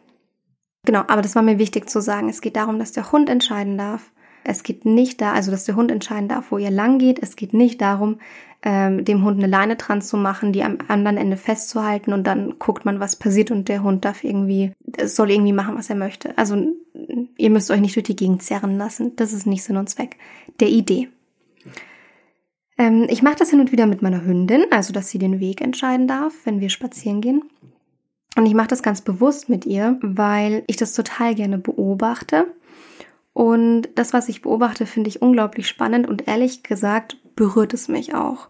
Genau, 0.85 1.05
aber 1.07 1.23
das 1.23 1.35
war 1.35 1.43
mir 1.43 1.59
wichtig 1.59 1.89
zu 1.89 2.01
sagen. 2.01 2.29
Es 2.29 2.41
geht 2.41 2.57
darum, 2.57 2.79
dass 2.79 2.93
der 2.93 3.13
Hund 3.13 3.29
entscheiden 3.29 3.77
darf. 3.77 4.11
Es 4.45 4.63
geht 4.63 4.85
nicht 4.85 5.21
da, 5.21 5.33
also 5.33 5.51
dass 5.51 5.65
der 5.65 5.77
Hund 5.77 5.91
entscheiden 5.91 6.29
darf, 6.29 6.51
wo 6.51 6.59
ihr 6.59 6.71
lang 6.71 6.99
geht. 6.99 7.23
Es 7.23 7.37
geht 7.37 7.53
nicht 7.55 7.81
darum, 7.81 8.19
ähm, 8.63 9.05
dem 9.05 9.25
Hund 9.25 9.39
eine 9.39 9.47
Leine 9.47 9.77
dran 9.77 10.03
zu 10.03 10.17
machen, 10.17 10.53
die 10.53 10.63
am 10.63 10.79
anderen 10.89 11.17
Ende 11.17 11.37
festzuhalten 11.37 12.13
und 12.13 12.27
dann 12.27 12.59
guckt 12.59 12.85
man, 12.85 13.01
was 13.01 13.17
passiert 13.17 13.51
und 13.51 13.69
der 13.69 13.83
Hund 13.83 14.05
darf 14.05 14.23
irgendwie, 14.23 14.73
soll 15.05 15.31
irgendwie 15.31 15.53
machen, 15.53 15.77
was 15.77 15.89
er 15.89 15.97
möchte. 15.97 16.37
Also 16.37 16.67
ihr 17.37 17.51
müsst 17.51 17.71
euch 17.71 17.81
nicht 17.81 17.97
durch 17.97 18.05
die 18.05 18.17
Gegend 18.17 18.43
zerren 18.43 18.77
lassen. 18.77 19.17
Das 19.17 19.33
ist 19.33 19.47
nicht 19.47 19.63
Sinn 19.63 19.77
und 19.77 19.89
Zweck 19.89 20.17
der 20.61 20.69
Idee. 20.69 21.09
Ähm, 22.77 23.07
ich 23.09 23.23
mache 23.23 23.37
das 23.37 23.51
hin 23.51 23.61
und 23.61 23.73
wieder 23.73 23.87
mit 23.87 24.03
meiner 24.03 24.25
Hündin, 24.25 24.65
also 24.71 24.93
dass 24.93 25.09
sie 25.09 25.19
den 25.19 25.41
Weg 25.41 25.61
entscheiden 25.61 26.07
darf, 26.07 26.35
wenn 26.45 26.61
wir 26.61 26.69
spazieren 26.69 27.21
gehen. 27.21 27.43
Und 28.37 28.47
ich 28.47 28.55
mache 28.55 28.69
das 28.69 28.83
ganz 28.83 29.01
bewusst 29.01 29.49
mit 29.49 29.67
ihr, 29.67 29.99
weil 30.03 30.63
ich 30.67 30.77
das 30.77 30.93
total 30.93 31.35
gerne 31.35 31.59
beobachte. 31.59 32.47
Und 33.41 33.89
das, 33.95 34.13
was 34.13 34.29
ich 34.29 34.43
beobachte, 34.43 34.85
finde 34.85 35.09
ich 35.09 35.23
unglaublich 35.23 35.67
spannend 35.67 36.07
und 36.07 36.29
ehrlich 36.29 36.63
gesagt 36.63 37.17
berührt 37.37 37.73
es 37.73 37.89
mich 37.89 38.15
auch. 38.15 38.49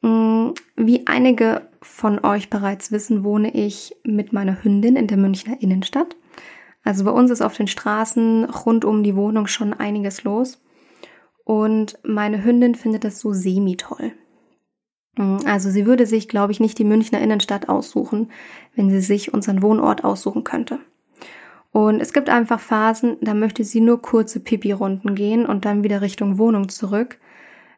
Mm, 0.00 0.52
wie 0.74 1.06
einige 1.06 1.68
von 1.82 2.24
euch 2.24 2.48
bereits 2.48 2.92
wissen, 2.92 3.24
wohne 3.24 3.52
ich 3.52 3.94
mit 4.02 4.32
meiner 4.32 4.64
Hündin 4.64 4.96
in 4.96 5.06
der 5.06 5.18
Münchner 5.18 5.60
Innenstadt. 5.60 6.16
Also 6.82 7.04
bei 7.04 7.10
uns 7.10 7.30
ist 7.30 7.42
auf 7.42 7.54
den 7.54 7.66
Straßen 7.66 8.46
rund 8.46 8.86
um 8.86 9.02
die 9.02 9.16
Wohnung 9.16 9.46
schon 9.46 9.74
einiges 9.74 10.24
los. 10.24 10.62
Und 11.44 11.98
meine 12.02 12.42
Hündin 12.42 12.76
findet 12.76 13.04
das 13.04 13.20
so 13.20 13.34
semi-toll. 13.34 14.12
Mm, 15.18 15.40
also 15.44 15.68
sie 15.68 15.84
würde 15.84 16.06
sich, 16.06 16.26
glaube 16.26 16.52
ich, 16.52 16.60
nicht 16.60 16.78
die 16.78 16.84
Münchner 16.84 17.20
Innenstadt 17.20 17.68
aussuchen, 17.68 18.30
wenn 18.74 18.88
sie 18.88 19.02
sich 19.02 19.34
unseren 19.34 19.60
Wohnort 19.60 20.04
aussuchen 20.04 20.42
könnte. 20.42 20.78
Und 21.72 22.00
es 22.00 22.12
gibt 22.12 22.28
einfach 22.28 22.58
Phasen, 22.58 23.16
da 23.20 23.34
möchte 23.34 23.62
sie 23.62 23.80
nur 23.80 24.02
kurze 24.02 24.40
Pipi-Runden 24.40 25.14
gehen 25.14 25.46
und 25.46 25.64
dann 25.64 25.84
wieder 25.84 26.00
Richtung 26.00 26.38
Wohnung 26.38 26.68
zurück. 26.68 27.18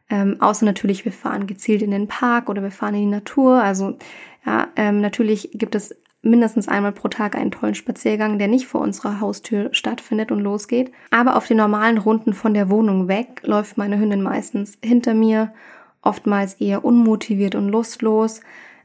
Ähm, 0.09 0.37
außer 0.39 0.65
natürlich, 0.65 1.05
wir 1.05 1.11
fahren 1.11 1.47
gezielt 1.47 1.81
in 1.81 1.91
den 1.91 2.07
Park 2.07 2.49
oder 2.49 2.63
wir 2.63 2.71
fahren 2.71 2.95
in 2.95 3.01
die 3.01 3.07
Natur. 3.07 3.61
Also 3.61 3.97
ja, 4.45 4.67
ähm, 4.75 4.99
natürlich 4.99 5.51
gibt 5.53 5.75
es 5.75 5.95
mindestens 6.23 6.67
einmal 6.67 6.93
pro 6.93 7.09
Tag 7.09 7.35
einen 7.35 7.51
tollen 7.51 7.75
Spaziergang, 7.75 8.39
der 8.39 8.47
nicht 8.47 8.65
vor 8.65 8.81
unserer 8.81 9.19
Haustür 9.19 9.69
stattfindet 9.73 10.31
und 10.31 10.39
losgeht. 10.39 10.91
Aber 11.11 11.35
auf 11.35 11.47
den 11.47 11.57
normalen 11.57 11.97
Runden 11.97 12.33
von 12.33 12.53
der 12.53 12.69
Wohnung 12.69 13.07
weg 13.07 13.41
läuft 13.43 13.77
meine 13.77 13.99
Hündin 13.99 14.21
meistens 14.21 14.77
hinter 14.83 15.13
mir 15.13 15.53
oftmals 16.01 16.55
eher 16.55 16.83
unmotiviert 16.83 17.55
und 17.55 17.69
lustlos. 17.69 18.41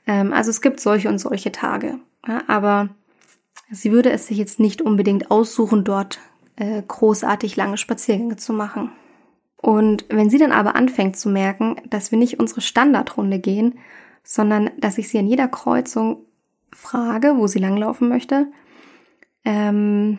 Ähm, 0.06 0.32
also 0.32 0.50
es 0.50 0.60
gibt 0.60 0.80
solche 0.80 1.08
und 1.08 1.18
solche 1.18 1.52
Tage. 1.52 1.98
Ja, 2.26 2.42
aber 2.48 2.90
sie 3.70 3.92
würde 3.92 4.10
es 4.10 4.26
sich 4.26 4.38
jetzt 4.38 4.60
nicht 4.60 4.82
unbedingt 4.82 5.30
aussuchen, 5.30 5.84
dort 5.84 6.20
äh, 6.56 6.82
großartig 6.86 7.56
lange 7.56 7.76
Spaziergänge 7.76 8.36
zu 8.36 8.52
machen. 8.52 8.90
Und 9.56 10.04
wenn 10.08 10.30
sie 10.30 10.38
dann 10.38 10.52
aber 10.52 10.76
anfängt 10.76 11.16
zu 11.16 11.28
merken, 11.28 11.76
dass 11.88 12.10
wir 12.10 12.18
nicht 12.18 12.38
unsere 12.38 12.60
Standardrunde 12.60 13.38
gehen, 13.38 13.78
sondern 14.22 14.70
dass 14.78 14.98
ich 14.98 15.08
sie 15.08 15.18
an 15.18 15.26
jeder 15.26 15.48
Kreuzung 15.48 16.24
frage, 16.72 17.34
wo 17.36 17.46
sie 17.46 17.58
langlaufen 17.58 18.08
möchte, 18.08 18.46
ähm, 19.44 20.18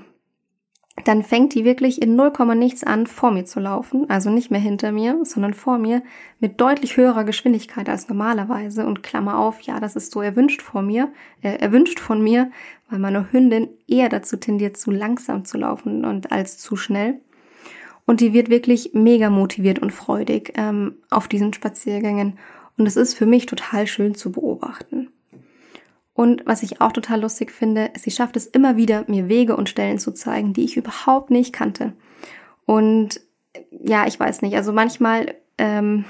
dann 1.05 1.23
fängt 1.23 1.53
die 1.53 1.65
wirklich 1.65 2.01
in 2.01 2.15
0, 2.15 2.31
nichts 2.55 2.83
an, 2.83 3.07
vor 3.07 3.31
mir 3.31 3.45
zu 3.45 3.59
laufen, 3.59 4.09
also 4.09 4.29
nicht 4.29 4.51
mehr 4.51 4.59
hinter 4.59 4.91
mir, 4.91 5.19
sondern 5.23 5.53
vor 5.53 5.77
mir 5.77 6.01
mit 6.39 6.59
deutlich 6.59 6.97
höherer 6.97 7.23
Geschwindigkeit 7.23 7.89
als 7.89 8.09
normalerweise 8.09 8.85
und 8.85 9.03
Klammer 9.03 9.37
auf, 9.37 9.61
ja, 9.61 9.79
das 9.79 9.95
ist 9.95 10.11
so 10.11 10.21
erwünscht 10.21 10.61
vor 10.61 10.81
mir, 10.81 11.11
äh, 11.41 11.55
erwünscht 11.55 11.99
von 11.99 12.21
mir, 12.21 12.51
weil 12.89 12.99
meine 12.99 13.31
Hündin 13.31 13.69
eher 13.87 14.09
dazu 14.09 14.37
tendiert, 14.37 14.77
zu 14.77 14.91
langsam 14.91 15.45
zu 15.45 15.57
laufen 15.57 16.05
und 16.05 16.31
als 16.31 16.57
zu 16.57 16.75
schnell. 16.75 17.19
Und 18.05 18.21
die 18.21 18.33
wird 18.33 18.49
wirklich 18.49 18.91
mega 18.93 19.29
motiviert 19.29 19.79
und 19.79 19.91
freudig 19.91 20.53
ähm, 20.55 20.95
auf 21.11 21.27
diesen 21.27 21.53
Spaziergängen. 21.53 22.39
Und 22.77 22.87
es 22.87 22.95
ist 22.95 23.13
für 23.13 23.27
mich 23.27 23.45
total 23.45 23.85
schön 23.85 24.15
zu 24.15 24.31
beobachten. 24.31 25.09
Und 26.19 26.45
was 26.45 26.63
ich 26.63 26.81
auch 26.81 26.91
total 26.91 27.21
lustig 27.21 27.49
finde, 27.49 27.91
sie 27.97 28.11
schafft 28.11 28.35
es 28.35 28.45
immer 28.45 28.75
wieder, 28.75 29.05
mir 29.07 29.29
Wege 29.29 29.55
und 29.55 29.69
Stellen 29.69 29.99
zu 29.99 30.11
zeigen, 30.11 30.51
die 30.51 30.65
ich 30.65 30.75
überhaupt 30.75 31.31
nicht 31.31 31.53
kannte. 31.53 31.93
Und 32.65 33.21
ja, 33.71 34.05
ich 34.05 34.19
weiß 34.19 34.41
nicht, 34.41 34.57
also 34.57 34.73
manchmal 34.73 35.35
ähm, 35.57 36.03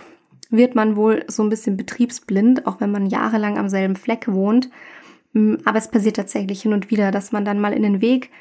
wird 0.49 0.73
man 0.73 0.95
wohl 0.95 1.25
so 1.27 1.43
ein 1.43 1.49
bisschen 1.49 1.77
betriebsblind, 1.77 2.65
auch 2.65 2.81
wenn 2.81 2.89
man 2.91 3.05
jahrelang 3.05 3.59
am 3.59 3.69
selben 3.69 3.95
Fleck 3.95 4.27
wohnt. 4.27 4.71
Mm, 5.33 5.57
aber 5.63 5.77
es 5.77 5.91
passiert 5.91 6.15
tatsächlich 6.15 6.63
hin 6.63 6.73
und 6.73 6.89
wieder, 6.89 7.11
dass 7.11 7.31
man 7.31 7.45
dann 7.45 7.59
mal 7.59 7.73
in 7.73 7.83
den 7.83 8.01
Weg, 8.01 8.31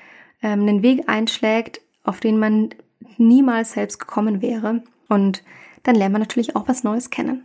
ähm, 0.40 0.62
einen 0.62 0.82
Weg 0.82 1.06
einschlägt, 1.06 1.82
auf 2.02 2.20
den 2.20 2.38
man 2.38 2.70
niemals 3.18 3.72
selbst 3.72 3.98
gekommen 3.98 4.40
wäre. 4.40 4.84
Und 5.10 5.44
dann 5.82 5.96
lernt 5.96 6.14
man 6.14 6.22
natürlich 6.22 6.56
auch 6.56 6.66
was 6.66 6.82
Neues 6.82 7.10
kennen. 7.10 7.44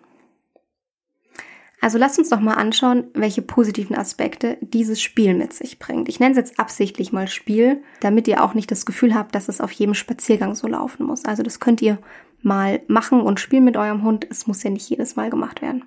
Also 1.83 1.97
lasst 1.97 2.17
uns 2.17 2.29
doch 2.29 2.39
mal 2.39 2.53
anschauen, 2.53 3.07
welche 3.13 3.41
positiven 3.41 3.93
Aspekte 3.93 4.57
dieses 4.61 5.01
Spiel 5.01 5.33
mit 5.33 5.51
sich 5.51 5.79
bringt. 5.79 6.07
Ich 6.07 6.17
nenne 6.17 6.31
es 6.31 6.37
jetzt 6.37 6.57
absichtlich 6.57 7.11
mal 7.11 7.27
Spiel, 7.27 7.83
damit 7.99 8.25
ihr 8.29 8.41
auch 8.41 8.53
nicht 8.53 8.71
das 8.71 8.85
Gefühl 8.85 9.13
habt, 9.13 9.35
dass 9.35 9.49
es 9.49 9.59
auf 9.59 9.69
jedem 9.73 9.93
Spaziergang 9.93 10.55
so 10.55 10.65
laufen 10.65 11.05
muss. 11.05 11.25
Also 11.25 11.43
das 11.43 11.59
könnt 11.59 11.81
ihr 11.81 11.97
mal 12.41 12.79
machen 12.87 13.19
und 13.19 13.41
spielen 13.41 13.65
mit 13.65 13.75
eurem 13.75 14.01
Hund. 14.01 14.25
Es 14.29 14.47
muss 14.47 14.63
ja 14.63 14.69
nicht 14.69 14.89
jedes 14.89 15.17
Mal 15.17 15.29
gemacht 15.29 15.61
werden. 15.61 15.83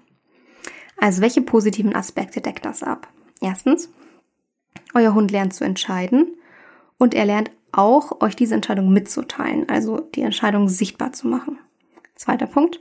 Also 0.98 1.22
welche 1.22 1.40
positiven 1.40 1.96
Aspekte 1.96 2.42
deckt 2.42 2.66
das 2.66 2.82
ab? 2.82 3.08
Erstens, 3.40 3.90
euer 4.92 5.14
Hund 5.14 5.30
lernt 5.30 5.54
zu 5.54 5.64
entscheiden 5.64 6.36
und 6.98 7.14
er 7.14 7.24
lernt 7.24 7.50
auch, 7.72 8.20
euch 8.20 8.36
diese 8.36 8.54
Entscheidung 8.54 8.92
mitzuteilen, 8.92 9.66
also 9.70 10.00
die 10.00 10.20
Entscheidung 10.20 10.68
sichtbar 10.68 11.14
zu 11.14 11.26
machen. 11.26 11.58
Zweiter 12.16 12.46
Punkt. 12.46 12.80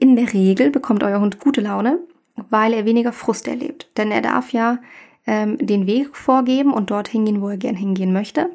In 0.00 0.16
der 0.16 0.32
Regel 0.32 0.70
bekommt 0.70 1.02
euer 1.02 1.20
Hund 1.20 1.40
gute 1.40 1.60
Laune, 1.60 1.98
weil 2.36 2.72
er 2.72 2.84
weniger 2.84 3.12
Frust 3.12 3.48
erlebt. 3.48 3.90
Denn 3.96 4.10
er 4.10 4.20
darf 4.20 4.52
ja 4.52 4.78
ähm, 5.26 5.58
den 5.58 5.86
Weg 5.86 6.16
vorgeben 6.16 6.72
und 6.72 6.90
dort 6.90 7.08
hingehen, 7.08 7.40
wo 7.40 7.48
er 7.48 7.56
gern 7.56 7.76
hingehen 7.76 8.12
möchte. 8.12 8.50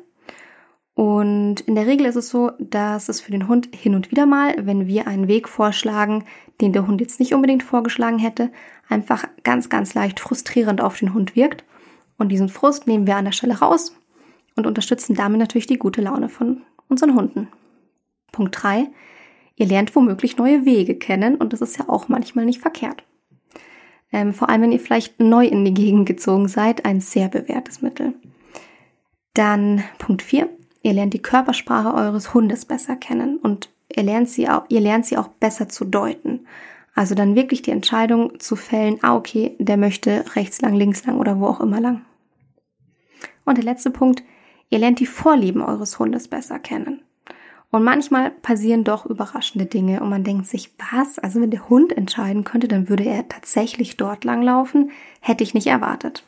Und 0.96 1.62
in 1.62 1.76
der 1.76 1.88
Regel 1.88 2.06
ist 2.08 2.18
es 2.18 2.30
so, 2.30 2.52
dass 2.60 3.08
es 3.08 3.22
für 3.22 3.32
den 3.32 3.48
Hund 3.48 3.70
hin 3.74 3.96
und 3.96 4.12
wieder 4.12 4.26
mal, 4.26 4.54
wenn 4.60 4.86
wir 4.86 5.08
einen 5.08 5.30
Weg 5.30 5.48
vorschlagen, 5.48 6.26
den 6.60 6.74
der 6.74 6.88
Hund 6.88 7.00
jetzt 7.00 7.22
nicht 7.22 7.34
unbedingt 7.34 7.64
vorgeschlagen 7.64 8.20
hätte, 8.20 8.52
einfach 8.90 9.26
ganz, 9.44 9.70
ganz 9.70 9.94
leicht 9.94 10.20
frustrierend 10.20 10.82
auf 10.82 11.00
den 11.00 11.14
Hund 11.14 11.38
wirkt. 11.38 11.64
Und 12.18 12.30
diesen 12.30 12.50
Frust 12.50 12.86
nehmen 12.86 13.08
wir 13.08 13.16
an 13.16 13.24
der 13.24 13.32
Stelle 13.32 13.60
raus 13.60 13.96
und 14.58 14.68
unterstützen 14.68 15.16
damit 15.16 15.40
natürlich 15.40 15.68
die 15.68 15.80
gute 15.80 16.02
Laune 16.02 16.28
von 16.28 16.64
unseren 16.90 17.16
Hunden. 17.16 17.48
Punkt 18.34 18.62
drei: 18.62 18.90
Ihr 19.56 19.68
lernt 19.68 19.96
womöglich 19.96 20.36
neue 20.36 20.66
Wege 20.66 20.96
kennen 20.96 21.36
und 21.36 21.54
das 21.54 21.62
ist 21.62 21.78
ja 21.78 21.88
auch 21.88 22.10
manchmal 22.10 22.44
nicht 22.44 22.60
verkehrt. 22.60 23.04
Ähm, 24.12 24.34
vor 24.34 24.50
allem, 24.50 24.64
wenn 24.64 24.72
ihr 24.72 24.80
vielleicht 24.80 25.20
neu 25.20 25.46
in 25.46 25.66
die 25.66 25.74
Gegend 25.74 26.06
gezogen 26.06 26.48
seid, 26.48 26.86
ein 26.86 27.02
sehr 27.02 27.28
bewährtes 27.28 27.82
Mittel. 27.82 28.14
Dann 29.34 29.84
Punkt 30.00 30.22
4. 30.22 30.50
Ihr 30.82 30.94
lernt 30.94 31.14
die 31.14 31.22
Körpersprache 31.22 31.94
eures 31.94 32.34
Hundes 32.34 32.66
besser 32.66 32.96
kennen 32.96 33.38
und 33.38 33.70
ihr 33.96 34.04
lernt 34.04 34.30
sie 34.30 34.50
auch, 34.50 34.64
ihr 34.70 34.82
lernt 34.82 35.06
sie 35.06 35.18
auch 35.18 35.28
besser 35.28 35.70
zu 35.70 35.86
deuten. 35.86 36.48
Also 36.96 37.16
dann 37.16 37.36
wirklich 37.36 37.62
die 37.62 37.72
Entscheidung 37.72 38.40
zu 38.40 38.56
fällen, 38.56 38.98
ah, 39.02 39.16
okay, 39.16 39.56
der 39.60 39.78
möchte 39.78 40.26
rechts 40.36 40.62
lang, 40.62 40.74
links 40.74 41.06
lang 41.06 41.18
oder 41.20 41.40
wo 41.40 41.48
auch 41.48 41.62
immer 41.62 41.80
lang. 41.80 42.06
Und 43.46 43.58
der 43.58 43.64
letzte 43.64 43.92
Punkt, 43.92 44.24
ihr 44.70 44.80
lernt 44.80 45.00
die 45.00 45.06
Vorlieben 45.06 45.62
eures 45.62 46.00
Hundes 46.00 46.28
besser 46.28 46.60
kennen. 46.60 47.02
Und 47.72 47.84
manchmal 47.84 48.32
passieren 48.32 48.84
doch 48.84 49.06
überraschende 49.06 49.66
Dinge 49.66 50.02
und 50.02 50.10
man 50.10 50.24
denkt 50.24 50.48
sich, 50.48 50.72
was? 50.92 51.20
Also 51.20 51.40
wenn 51.40 51.52
der 51.52 51.70
Hund 51.70 51.96
entscheiden 51.96 52.44
könnte, 52.44 52.68
dann 52.68 52.90
würde 52.90 53.06
er 53.06 53.28
tatsächlich 53.28 53.96
dort 53.96 54.24
langlaufen. 54.24 54.92
Hätte 55.20 55.44
ich 55.44 55.54
nicht 55.54 55.68
erwartet. 55.68 56.24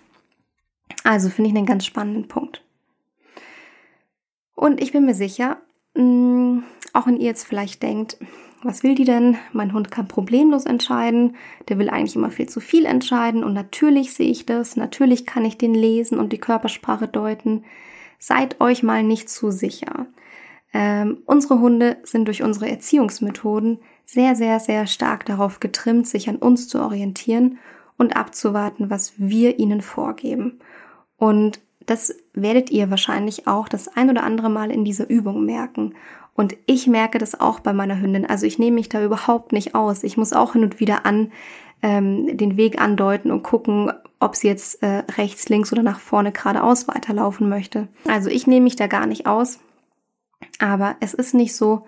Also 1.03 1.29
finde 1.29 1.49
ich 1.49 1.57
einen 1.57 1.65
ganz 1.65 1.85
spannenden 1.85 2.27
Punkt. 2.27 2.63
Und 4.53 4.79
ich 4.81 4.91
bin 4.91 5.05
mir 5.05 5.15
sicher, 5.15 5.57
mm, 5.95 6.59
auch 6.93 7.07
wenn 7.07 7.17
ihr 7.17 7.25
jetzt 7.25 7.47
vielleicht 7.47 7.81
denkt, 7.81 8.17
was 8.61 8.83
will 8.83 8.93
die 8.93 9.05
denn? 9.05 9.37
Mein 9.53 9.73
Hund 9.73 9.89
kann 9.89 10.07
problemlos 10.07 10.67
entscheiden, 10.67 11.35
der 11.67 11.79
will 11.79 11.89
eigentlich 11.89 12.15
immer 12.15 12.29
viel 12.29 12.47
zu 12.47 12.59
viel 12.59 12.85
entscheiden 12.85 13.43
und 13.43 13.53
natürlich 13.53 14.13
sehe 14.13 14.29
ich 14.29 14.45
das, 14.45 14.75
natürlich 14.75 15.25
kann 15.25 15.45
ich 15.45 15.57
den 15.57 15.73
lesen 15.73 16.19
und 16.19 16.31
die 16.31 16.37
Körpersprache 16.37 17.07
deuten. 17.07 17.63
Seid 18.19 18.61
euch 18.61 18.83
mal 18.83 19.01
nicht 19.01 19.31
zu 19.31 19.49
sicher. 19.49 20.05
Ähm, 20.73 21.19
unsere 21.25 21.59
Hunde 21.59 21.97
sind 22.03 22.25
durch 22.25 22.43
unsere 22.43 22.69
Erziehungsmethoden 22.69 23.79
sehr, 24.05 24.35
sehr, 24.35 24.59
sehr 24.59 24.87
stark 24.87 25.25
darauf 25.25 25.59
getrimmt, 25.59 26.07
sich 26.07 26.29
an 26.29 26.37
uns 26.37 26.67
zu 26.67 26.81
orientieren 26.81 27.57
und 27.97 28.15
abzuwarten, 28.15 28.89
was 28.89 29.13
wir 29.17 29.59
ihnen 29.59 29.81
vorgeben. 29.81 30.59
Und 31.17 31.59
das 31.85 32.15
werdet 32.33 32.69
ihr 32.69 32.89
wahrscheinlich 32.89 33.47
auch 33.47 33.67
das 33.67 33.87
ein 33.95 34.09
oder 34.09 34.23
andere 34.23 34.49
Mal 34.49 34.71
in 34.71 34.85
dieser 34.85 35.09
Übung 35.09 35.45
merken. 35.45 35.93
Und 36.33 36.55
ich 36.65 36.87
merke 36.87 37.17
das 37.17 37.39
auch 37.39 37.59
bei 37.59 37.73
meiner 37.73 37.99
Hündin. 37.99 38.25
Also 38.25 38.45
ich 38.45 38.57
nehme 38.57 38.75
mich 38.75 38.89
da 38.89 39.03
überhaupt 39.03 39.51
nicht 39.51 39.75
aus. 39.75 40.03
Ich 40.03 40.17
muss 40.17 40.33
auch 40.33 40.53
hin 40.53 40.63
und 40.63 40.79
wieder 40.79 41.05
an 41.05 41.31
ähm, 41.83 42.37
den 42.37 42.57
Weg 42.57 42.81
andeuten 42.81 43.31
und 43.31 43.43
gucken, 43.43 43.91
ob 44.19 44.35
sie 44.35 44.47
jetzt 44.47 44.81
äh, 44.83 45.03
rechts, 45.17 45.49
links 45.49 45.71
oder 45.73 45.83
nach 45.83 45.99
vorne 45.99 46.31
geradeaus 46.31 46.87
weiterlaufen 46.87 47.49
möchte. 47.49 47.87
Also 48.07 48.29
ich 48.29 48.47
nehme 48.47 48.63
mich 48.63 48.75
da 48.75 48.87
gar 48.87 49.07
nicht 49.07 49.25
aus. 49.25 49.59
Aber 50.59 50.95
es 50.99 51.13
ist 51.13 51.33
nicht 51.33 51.55
so 51.55 51.85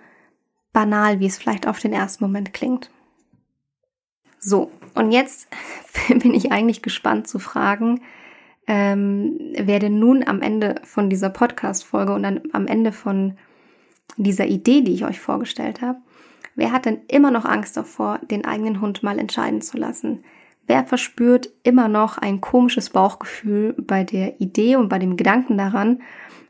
banal, 0.72 1.20
wie 1.20 1.26
es 1.26 1.38
vielleicht 1.38 1.66
auf 1.66 1.78
den 1.78 1.92
ersten 1.92 2.24
Moment 2.24 2.52
klingt. 2.52 2.90
So, 4.38 4.70
und 4.94 5.10
jetzt 5.10 5.48
bin 6.08 6.34
ich 6.34 6.52
eigentlich 6.52 6.82
gespannt 6.82 7.26
zu 7.26 7.38
fragen, 7.38 8.02
ähm, 8.66 9.38
wer 9.58 9.78
denn 9.78 9.98
nun 9.98 10.26
am 10.26 10.40
Ende 10.40 10.76
von 10.84 11.10
dieser 11.10 11.30
Podcast-Folge 11.30 12.12
und 12.14 12.22
dann 12.22 12.40
am 12.52 12.66
Ende 12.66 12.92
von 12.92 13.36
dieser 14.16 14.46
Idee, 14.46 14.82
die 14.82 14.94
ich 14.94 15.04
euch 15.04 15.20
vorgestellt 15.20 15.80
habe, 15.82 15.98
wer 16.54 16.72
hat 16.72 16.86
denn 16.86 17.02
immer 17.08 17.30
noch 17.30 17.44
Angst 17.44 17.76
davor, 17.76 18.20
den 18.30 18.44
eigenen 18.44 18.80
Hund 18.80 19.02
mal 19.02 19.18
entscheiden 19.18 19.60
zu 19.60 19.76
lassen? 19.76 20.24
Wer 20.66 20.84
verspürt 20.84 21.50
immer 21.62 21.88
noch 21.88 22.16
ein 22.16 22.40
komisches 22.40 22.90
Bauchgefühl 22.90 23.74
bei 23.78 24.02
der 24.02 24.40
Idee 24.40 24.76
und 24.76 24.88
bei 24.88 24.98
dem 24.98 25.16
Gedanken 25.16 25.58
daran, 25.58 26.00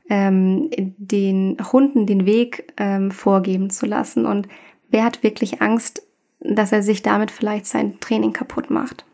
ähm, 0.09 0.71
den 0.77 1.57
Hunden 1.73 2.07
den 2.07 2.27
Weg 2.27 2.73
ähm, 2.77 3.11
vorgeben 3.11 3.71
zu 3.71 3.87
lassen? 3.87 4.27
Und 4.27 4.49
wer 4.91 5.05
hat 5.05 5.23
wirklich 5.23 5.63
Angst, 5.63 6.03
dass 6.41 6.73
er 6.73 6.83
sich 6.83 7.03
damit 7.03 7.31
vielleicht 7.31 7.67
sein 7.67 7.99
Training 8.01 8.33
kaputt 8.33 8.71
macht? 8.71 9.05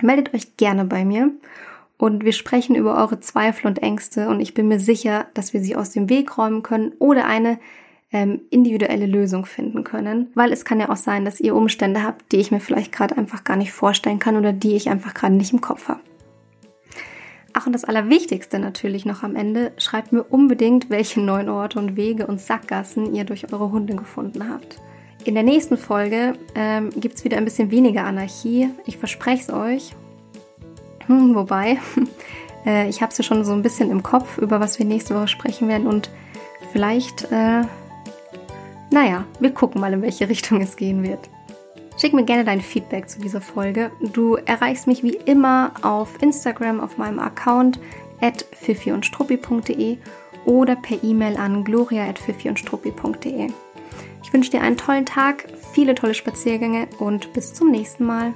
Meldet 0.00 0.34
euch 0.34 0.56
gerne 0.56 0.84
bei 0.84 1.04
mir 1.04 1.30
und 1.98 2.24
wir 2.24 2.32
sprechen 2.32 2.74
über 2.74 2.96
eure 2.96 3.20
Zweifel 3.20 3.68
und 3.68 3.80
Ängste 3.80 4.28
und 4.28 4.40
ich 4.40 4.54
bin 4.54 4.66
mir 4.66 4.80
sicher, 4.80 5.26
dass 5.34 5.52
wir 5.52 5.60
sie 5.60 5.76
aus 5.76 5.90
dem 5.90 6.08
Weg 6.08 6.36
räumen 6.36 6.62
können 6.62 6.92
oder 6.98 7.26
eine 7.26 7.58
ähm, 8.12 8.40
individuelle 8.50 9.06
Lösung 9.06 9.46
finden 9.46 9.84
können, 9.84 10.30
weil 10.34 10.52
es 10.52 10.64
kann 10.64 10.80
ja 10.80 10.90
auch 10.90 10.96
sein, 10.96 11.24
dass 11.24 11.40
ihr 11.40 11.54
Umstände 11.54 12.02
habt, 12.02 12.30
die 12.32 12.38
ich 12.38 12.50
mir 12.50 12.60
vielleicht 12.60 12.92
gerade 12.92 13.16
einfach 13.16 13.44
gar 13.44 13.56
nicht 13.56 13.72
vorstellen 13.72 14.18
kann 14.18 14.36
oder 14.36 14.52
die 14.52 14.74
ich 14.74 14.90
einfach 14.90 15.14
gerade 15.14 15.34
nicht 15.34 15.52
im 15.52 15.60
Kopf 15.60 15.88
habe. 15.88 16.00
Ach, 17.54 17.66
und 17.66 17.72
das 17.72 17.84
Allerwichtigste 17.84 18.58
natürlich 18.58 19.04
noch 19.04 19.22
am 19.22 19.36
Ende, 19.36 19.72
schreibt 19.76 20.12
mir 20.12 20.22
unbedingt, 20.22 20.88
welche 20.88 21.20
neuen 21.20 21.50
Orte 21.50 21.78
und 21.78 21.96
Wege 21.96 22.26
und 22.26 22.40
Sackgassen 22.40 23.14
ihr 23.14 23.24
durch 23.24 23.52
eure 23.52 23.70
Hunde 23.70 23.94
gefunden 23.94 24.48
habt. 24.48 24.76
In 25.24 25.34
der 25.34 25.42
nächsten 25.42 25.76
Folge 25.76 26.34
ähm, 26.54 26.90
gibt 26.96 27.16
es 27.16 27.24
wieder 27.24 27.36
ein 27.36 27.44
bisschen 27.44 27.70
weniger 27.70 28.04
Anarchie. 28.04 28.70
Ich 28.86 28.96
verspreche 28.96 29.42
es 29.42 29.50
euch. 29.52 29.92
Hm, 31.06 31.34
wobei, 31.34 31.78
äh, 32.66 32.88
ich 32.88 33.02
habe 33.02 33.12
es 33.12 33.18
ja 33.18 33.24
schon 33.24 33.44
so 33.44 33.52
ein 33.52 33.62
bisschen 33.62 33.90
im 33.90 34.02
Kopf, 34.02 34.38
über 34.38 34.58
was 34.58 34.78
wir 34.78 34.86
nächste 34.86 35.14
Woche 35.14 35.28
sprechen 35.28 35.68
werden 35.68 35.86
und 35.86 36.10
vielleicht, 36.72 37.30
äh, 37.30 37.62
naja, 38.90 39.24
wir 39.40 39.50
gucken 39.50 39.80
mal, 39.80 39.92
in 39.92 40.02
welche 40.02 40.28
Richtung 40.28 40.60
es 40.62 40.76
gehen 40.76 41.02
wird. 41.02 41.28
Schick 42.02 42.14
mir 42.14 42.24
gerne 42.24 42.44
dein 42.44 42.60
Feedback 42.60 43.08
zu 43.08 43.20
dieser 43.20 43.40
Folge. 43.40 43.92
Du 44.00 44.34
erreichst 44.34 44.88
mich 44.88 45.04
wie 45.04 45.14
immer 45.14 45.70
auf 45.82 46.20
Instagram 46.20 46.80
auf 46.80 46.98
meinem 46.98 47.20
Account 47.20 47.78
at 48.20 48.44
fifiundstruppi.de 48.50 49.98
oder 50.44 50.74
per 50.74 51.04
E-Mail 51.04 51.36
an 51.36 51.62
gloria.fifiundstruppi.de. 51.62 53.52
Ich 54.20 54.32
wünsche 54.32 54.50
dir 54.50 54.62
einen 54.62 54.76
tollen 54.76 55.06
Tag, 55.06 55.46
viele 55.72 55.94
tolle 55.94 56.14
Spaziergänge 56.14 56.88
und 56.98 57.32
bis 57.34 57.54
zum 57.54 57.70
nächsten 57.70 58.04
Mal. 58.04 58.34